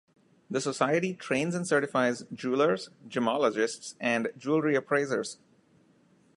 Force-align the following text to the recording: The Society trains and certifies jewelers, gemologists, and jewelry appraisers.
The 0.49 0.59
Society 0.59 1.13
trains 1.13 1.53
and 1.53 1.67
certifies 1.67 2.23
jewelers, 2.33 2.89
gemologists, 3.07 3.93
and 3.99 4.29
jewelry 4.35 4.73
appraisers. 4.75 5.37